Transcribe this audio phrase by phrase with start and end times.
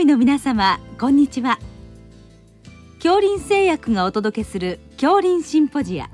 [0.00, 1.58] 医の皆様こんにちは。
[3.02, 6.08] 恐林製薬がお届けする恐林シンポジア。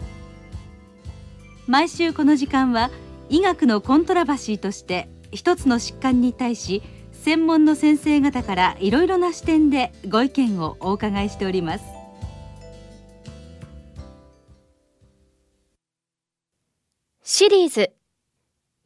[1.66, 2.90] 毎週この時間は
[3.28, 6.82] 医学のコントラバシーとして一つの疾患に対し
[7.12, 11.84] 専門の先生方からいろいろな視点でご意見をお伺いしております。
[17.22, 17.92] シリーズ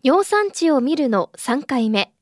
[0.03, 2.13] 尿酸値を見るの3回目。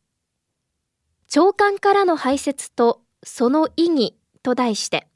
[1.34, 5.08] 腸管からの排泄とその意義と題して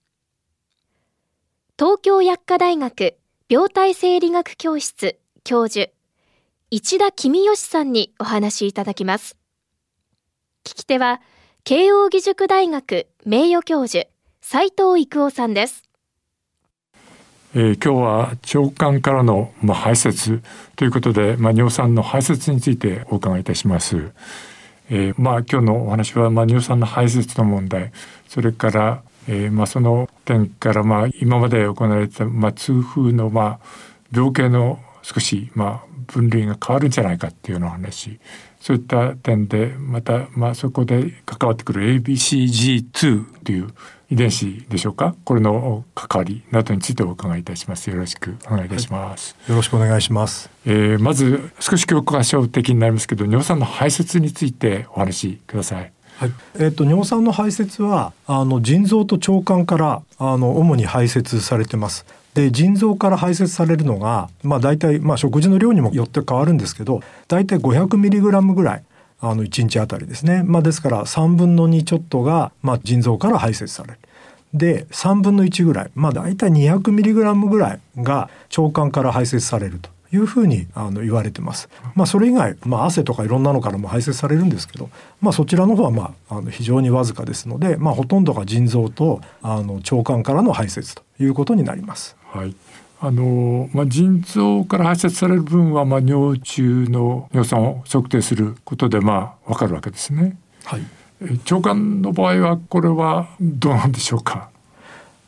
[1.78, 3.16] 東京薬科大学
[3.48, 5.90] 病態生理学教室教授
[6.70, 9.36] 市田公義さんにお話しいただきます
[10.64, 11.20] 聞き手は
[11.64, 14.06] 慶應義塾大学名誉教授
[14.40, 15.84] 斉藤育夫さんです
[17.52, 18.18] えー、今日は
[18.62, 20.40] 腸管からの、まあ、排泄
[20.76, 24.12] ということで、まあ、尿酸の排泄についてお伺いいたします。
[24.90, 27.92] えー、まあ今日のお話は、まあ、尿酸の排泄の問題。
[28.28, 33.66] それから、えー、まあその点から、まあ、今まで行われた、まあ、痛風の、まあ、
[34.12, 38.18] 病形の少し、まあ、分類が変わるんじゃないかっていうような話。
[38.60, 43.68] そういった点でまた、まあ、そこで関わってくる ABCG2 という
[44.10, 45.14] 遺伝子でしょうか？
[45.24, 47.88] これの関わりなどについてお伺いいたします。
[47.88, 55.92] よろしくお願いいたします、はい、よろしくお願いします、えー、まず少し教科書的になりますけど尿酸の排泄についてお話しください。
[56.16, 62.04] はい、えーと、尿酸の排泄はあの腎臓と腸管からあの主に排泄されてます。
[62.34, 68.84] で腎臓から排泄されるのが、まあ、大体、まあ、食事の量にもよって変わるんですけど大体 500mg ぐらい
[69.20, 73.98] あの1日あたりですね、まあ、ですから3分の2ちょっとが、まあ、腎臓から排泄される。
[74.54, 81.68] で3分の1ぐらい、まあ、大体 200mg ぐらいが腸管から排泄されるというふうにあの言われてます。
[81.94, 84.90] まあ、それ以外、まあ、汗とかいろんなのからも排泄されるんですけど、
[85.20, 92.16] まあ、そちらの方はまああの非常にわずかですので、まあ、ほとんどが腎臓とあの腸管からの排泄ということになります。
[92.32, 92.54] はい
[93.02, 100.36] あのまあ、腎臓から排泄される分は、まあ、尿中の尿酸を測定することで、まあ、分かるわけですね。
[100.64, 100.82] はい、
[101.50, 104.50] 腸管の場合はこれはどうなんでしょうか？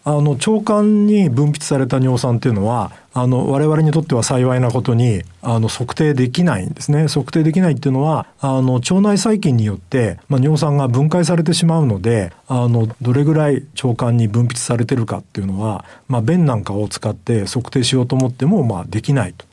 [0.05, 19.47] あの腸管に分泌された尿酸っていうのはあの我々にとっては幸いなことにあの測定できないんですね測定できないっていうのはあの腸内細菌によって、まあ、尿酸が分解されてしまうのであのどれぐらい腸管に分泌されてるかっていうのは、まあ、便なんかを使って測定しようと思っても、まあ、できないと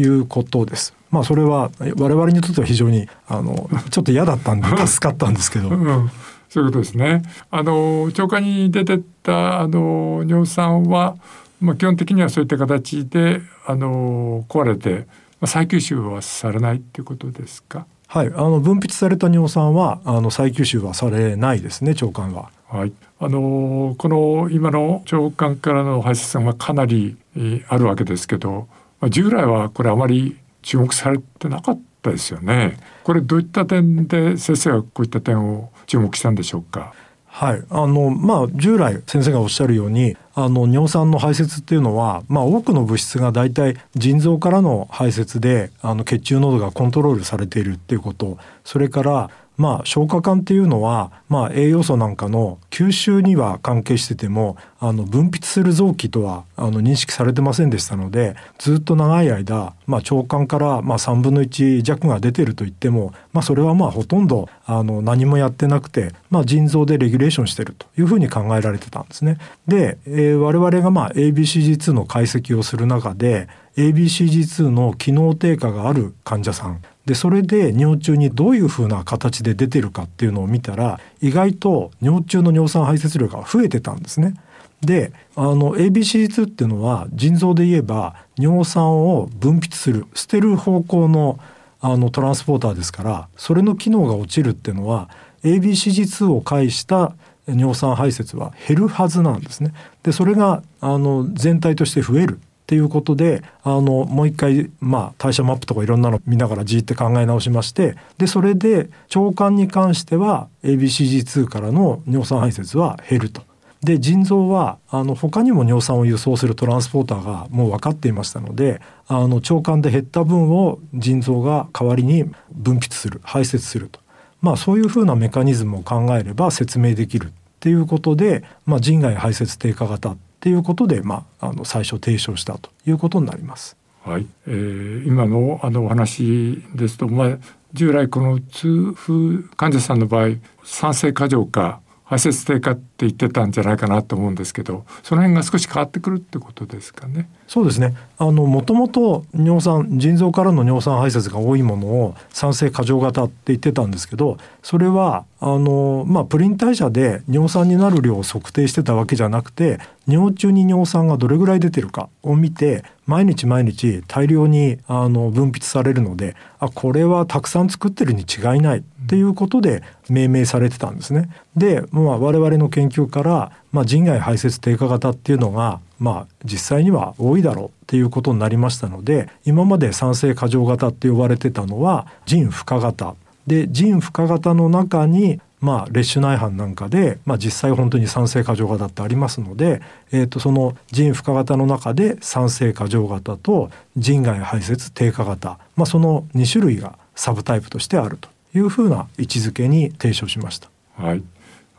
[0.00, 0.94] いうことです。
[1.10, 5.68] まあ、それは我々にとっては非常にあのちょっと嫌だったんで 助かったんですけど。
[5.68, 6.10] うん
[6.52, 7.22] そういうことですね。
[7.50, 11.16] あの腸管に出てったあの尿酸は、
[11.62, 15.06] まあ、基本的にはそういった形であの壊れて、
[15.40, 17.86] まあ、再吸収はされないっていうことですか？
[18.06, 22.50] はい、あの分泌された尿酸はあの再吸収はされないですね腸管は。
[22.68, 28.68] はい、あのこの今の腸管からの排泄酸はかなり、えー、あるわけですけど、
[29.00, 32.76] まあ、従来はこれあまり注目されてなかったですよね。
[33.04, 36.94] これどういった点で先生はこういった点を注目したんでしょうか？
[37.26, 69.38] はい、あのまあ従来先生がおっしゃるようにあの尿酸の排泄っていうのは、まあ、多くの物質が大体腎臓からの排泄であの血中濃度がコントロールされているっていうことそれからまあ、消化管っていうのは、まあ、栄養素なんかの吸収には関係しててもあの分泌する臓器とはあの認識されてませんでしたのでずっと長い間、まあ、腸管からまあ3分の1弱が出てると言っても、まあ、それはまあほとんどあの何もやってなくて、まあ、腎臓でレギュレーションしてるというふうに考えられてたんですね。
[69.68, 84.34] で、えー、我々が ABCG2 の解析をする中で ABCG2 の機能低下がある患者さんでそれで尿中にどういうふうな形で出てるかっていうのを見たら意外と尿中の尿酸排泄量が増えてたんですね。
[84.80, 91.38] であの ABC2 っていうのは腎臓で言えば尿酸を分泌する捨てる方向の
[91.84, 95.10] あのトランスポーターですからそれの機能が落ちるっていうのは
[95.42, 97.14] ABCG2 を介した
[97.48, 99.72] 尿酸排泄は減るはずなんですね。
[100.04, 102.38] でそれがあの全体として増える
[102.72, 113.42] っていうことであのもう一回、まあ、代謝マップとかいろんなの見ながらじーって考え直しましてでそれで腸管に関しては ABCG2 からの尿酸排泄は減ると。
[113.82, 124.00] で腎臓はあの他にも尿酸を輸送するトランスポーターがもう分かっていましたのであの腸管で減った分を腎臓が代わりに分泌する排泄すると、
[124.40, 127.30] まあ、そういうふうなメカニズムを考えれば説明できるっ
[127.60, 133.76] ていうことで、まあ、腎外排泄低下型っていうことで、まあ、あの最初提唱したということになります。
[134.04, 137.38] はい、えー、今のあのお話ですと、まあ、
[137.72, 140.30] 従来この痛風患者さんの場合
[140.64, 147.30] 酸性過剰か排泄低下って言ってたんじゃないかなと思うんですけどその辺が少し変わってくるってことですかね。
[147.52, 171.28] そうですねあのもともと尿酸腎臓からの尿酸排泄が多いものを酸性過剰型って言ってたんですけどそれはあの、まあ、プリン代謝で尿酸になる量を測定してたわけじゃなくて尿中に尿酸がどれぐらい出てるかを見て毎日毎日大量にあの分泌されるのであこれはたくさん作ってるに違いないっていうことで命名されてたんですね。
[171.56, 183.14] で、まあ、我々の研究から、まあ、人外排泄低下型っていうのがまあ、実際には多いだろうっていうことになりましたので今まで酸性過剰型って呼ばれてたのは腎負荷型
[183.46, 200.68] で腎負荷型の中にまあ、列種内反なんかで、まあ、実際本当に酸性過剰型ってありますので、えー、とその腎負荷型の中で酸性過剰型と腎外排泄低下型、まあ、その2種類がサブタイプとしてあるというふうな位置づけに提唱しました。
[200.96, 201.22] はい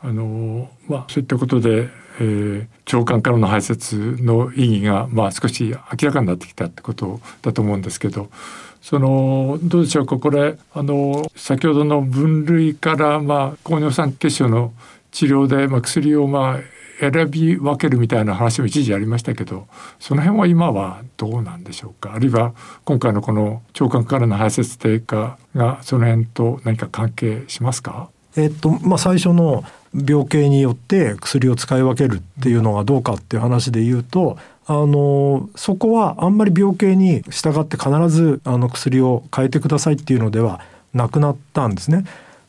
[0.00, 1.90] あのまあ、そういったことで
[2.20, 8.30] えー、腸管からの排泄の意義が、まあ、少し明らかになってきたってことだと思うんですけど
[8.80, 10.18] そのどうでしょうか？
[10.18, 14.72] これあの先ほどの分類から、まあ、高尿酸血症の
[15.10, 16.60] 治療で、まあ、薬を、まあ、
[17.00, 19.66] 選び分けるみたいな話も一時ありましたけど
[19.98, 22.14] その辺は今はどうなんでしょうか？
[22.14, 28.10] あるいは今回のこの腸管からの排泄低下がその辺と何か関係しますか？
[28.36, 29.64] えっとまあ、最初の
[29.94, 40.60] 病形によって薬を使い分けるっていうのがどうかっていう話で言うとあのそこはあんまり病形に従って必ずあの薬を変えてくださいっていうのでは
[40.92, 42.04] なくなったんですね。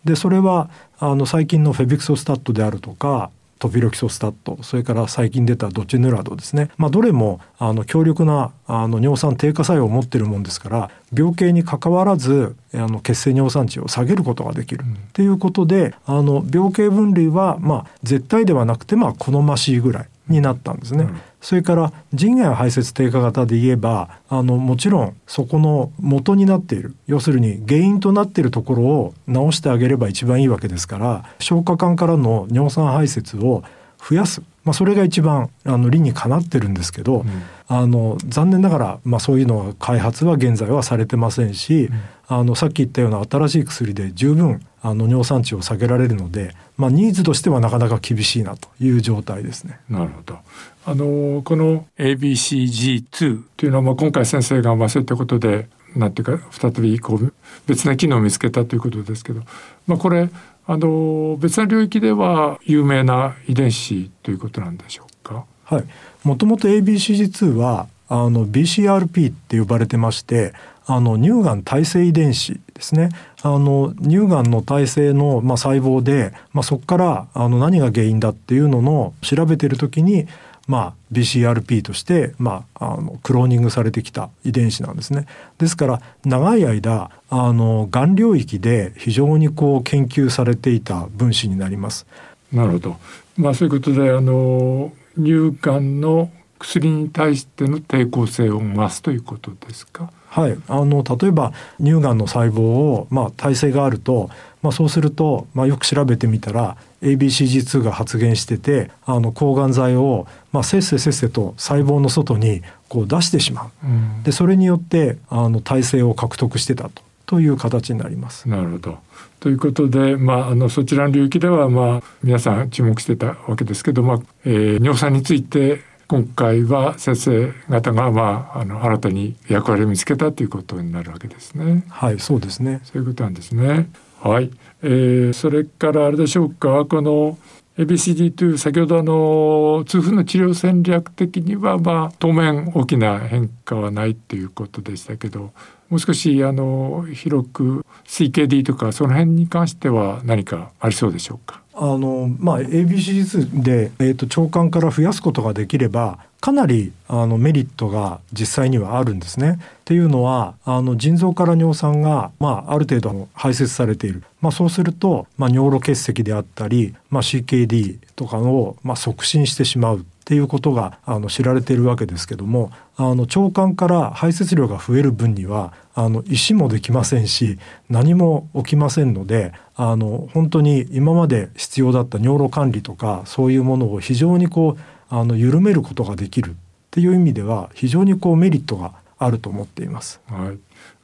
[0.06, 0.70] でそれは
[1.00, 14.84] あの最近のフェビクソスタットであるとかトピロキソスタットそれから最近出たドチヌラドですね、まあ、どれもあの強力なあの尿酸低下作用を持っているもんですから病形にかかわらずあの血清尿酸値を下げることができる。
[14.84, 21.06] っていうことで、あの病形分類はまあ絶対ではなくてまあ好ましいぐらいになったんですね。
[21.06, 33.64] うんそれから人外排泄低下型で言えばあのもちろんそこの元になっている要するに原因となっているところを直してあげれば一番いいわけですから消化管からの尿酸排泄を
[34.10, 49.80] 増やす、まあ、それが一番あの理にかなってるんですけど、うん、あの残念ながら、まあ、そういうのは開発は現在はされてませんし、うん、あのさっき言ったような新しい薬で十分あの尿酸値を下げられるので、まあ、ニーズとしてはなかなか厳しいなという状態ですね。
[49.90, 50.40] なるほど。
[50.88, 57.34] あのこの ABCG2 というのは、まあ、今回先生がまあそういったことでなんていうか再びこう
[57.68, 59.42] 別な機能を見つけたということですけど、
[59.88, 60.30] まあ、これ
[60.68, 65.46] あの別な領域では有名な遺伝子ということなんでしょうか？
[65.66, 65.84] はい、
[66.24, 70.54] もともと ABCG2 はあの BCRP って呼ばれてまして
[70.86, 73.10] あの乳がん耐性遺伝子ですね
[73.42, 80.28] あの乳がんの耐性の、まあ、細胞で、まあ、そこからあの何が原因だっていうのの調べてる時に、
[80.68, 85.28] まあ、BCRP として、まあ、あのクローニングされてきた遺伝子なんですね。
[85.60, 92.06] ですから長い間あのがん領域で非常にこう研究されていた分子になります。
[92.52, 92.98] なるほど。
[93.38, 100.10] まあそういうことであの乳がんの薬に対しての抵抗性を増すということですか？
[100.36, 104.30] はい、あの例えば乳がんの細胞を、まあ、耐性があると、
[104.62, 117.01] まあ、そうすると、まあ、よく調べてみたら ABCG2 が発現しててあの抗がん剤を、まあ、せっせせっせと細胞の外にこう出してしまう、うん、でそれによってあの耐性を獲得してたと。
[117.27, 118.48] という形になります。
[118.48, 119.00] なるほど。
[119.39, 131.84] ということで、まあ、あのそちらの領域では、まあ、皆さん注目してたわけですけど、まあえー、尿酸について今回は先生方が、まあ、あの新たに役割を見つけたということになるわけですね。
[131.90, 133.90] はいそうですねそういうことなんですね。
[134.22, 134.52] はい、
[134.84, 137.38] えー、それからあれでしょうかこの
[137.78, 145.52] ABCD2 先ほどあの痛風の治療戦略的にはまあ当面大きな変化はないっていうことでしたけど
[145.90, 151.62] もう少しあの広く CKD とかその辺に関しては何かありそうでしょうか？
[151.75, 159.60] あのまあ ABCD で、えーと、長官から増やすことができればかなりあのメリットが実際にはあるんですね。
[159.60, 186.53] っていうのはあの腎臓から尿酸が、まあ、ある程度排泄されている、まあ、そうすると、まあ、尿路結石であったり、まあ、CKD とかを、まあ、促進してしまうっていうことがあの知られているわけですけどもあの腸管から排泄量が増える分にはあの石もできませんし何も起きませんのであの本当に今まで必要だった尿路管理とかそういうものを非常にこうあの緩めることができるっ
[186.89, 190.22] ていう意味では非常にこうメリットがあると思っています。
[190.27, 190.58] はい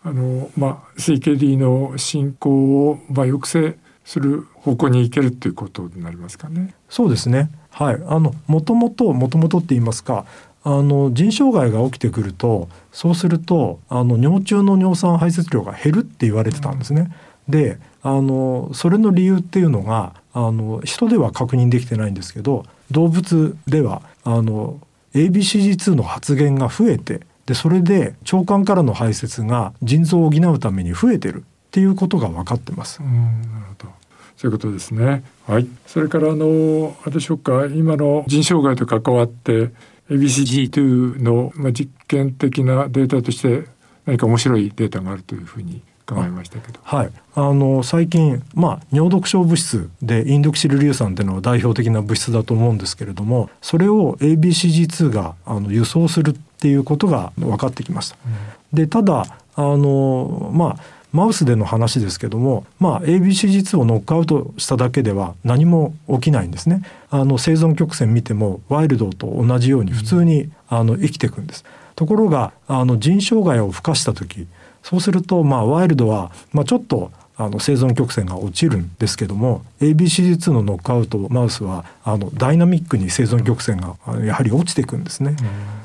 [0.04, 6.74] あのまあ、CKD の進行を、まあ、抑制する方向に行けるっていうことになりますかね。
[6.90, 7.50] そうですね。
[7.70, 7.96] はい。
[8.08, 10.26] あのもともともともとって言いますか。
[10.64, 17.12] あの腎障害が起きてくるとそうするとあの尿中の尿酸排泄量が減るって言われてたんですね。
[17.50, 24.80] であのそれの理由っていうのがあの人では確認できてないんですけど動物ではあの
[25.14, 33.00] ABCG2 の発現が増えてでそれで腸管からの排泄が腎臓を補うために増えてるっていうことが分かってます。
[33.02, 34.02] うんなるほど
[34.36, 35.24] そういうことですね。
[35.48, 35.68] はい。
[35.86, 39.70] それからあのあれでしょうか今の腎障害と関わって
[40.10, 43.68] ABCG2 の、まあ、実験的なデータとして
[44.06, 46.80] 何か面白いデータがあるというふうに伺いましたけど。
[46.84, 47.12] はい。
[47.36, 58.18] あの最近まあ尿毒症物質でインドキシル硫酸っていうのは代表的な物質だと思うんですけれども、それを ABCG2 があの輸送するっていうことが分かってきました。
[58.26, 66.84] うん、でただあのまあマウスでの話ですけども、まあ、ABCG2 をノックアウトしただけでは何も起きないんですね。
[67.10, 71.66] あの生存曲線見てもワイルドと同じように普通に、あの生きていくんです。
[71.96, 74.48] ところがあの腎障害を付加した時
[74.84, 85.36] そうするとまあワイルドは、まあ、ちょっとあの生存曲線が落ちるんですけども ABCD2 のノックアウトマウスはあのダイナミックに生存曲線がやはり落ちていくんですね。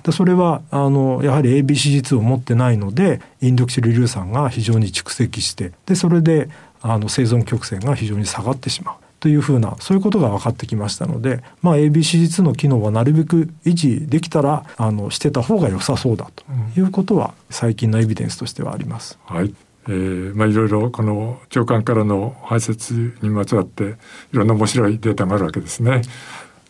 [0.03, 6.49] でそれはあのやはり ABCD2 を持ってないのでインドキシル硫酸が非常に蓄積してでそれで
[6.83, 8.95] あの生存曲線が非常に下がってしまう。
[9.19, 16.45] というふうなそういうことが分かってきましたので、まあ、ABCD2 の機能はなるべく維持できたらあのしてた方が良さそうだと
[16.79, 19.19] いうことは最近のエビデンスとしてはあります。
[19.25, 19.55] はい
[19.89, 26.03] えー、まあいろいろこの腸管からの排泄にまつわっていろんな面白いデータがあるわけですね。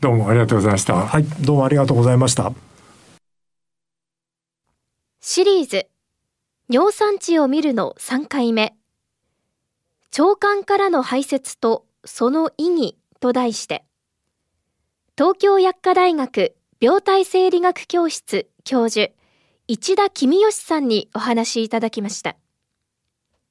[0.00, 0.94] どうもありがとうございました。
[0.94, 2.52] はい、どうもありがとうございました。
[5.20, 5.86] シリーズ
[6.68, 8.74] 尿酸値を見るの3回目
[10.18, 13.84] 腸管からの排泄とその意義と題して
[15.18, 19.12] 東京薬科大学病態生理学教室教授
[19.66, 22.36] 市田公義さんにお話しいただきました。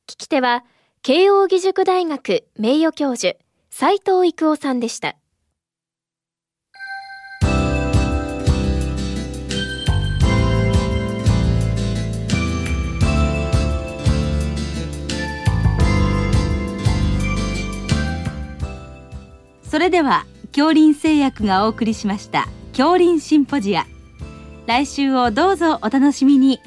[0.08, 0.64] 聞き手は、
[1.02, 3.38] 慶應義塾大学名誉教授、
[3.72, 5.16] 斉藤育夫さんでした。
[19.64, 23.86] それでは恐林製薬がお送りしました恐林シンポジア
[24.68, 26.62] 来週をどうぞお楽しみに